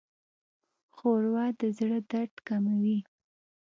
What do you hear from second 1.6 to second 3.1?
زړه درد کموي.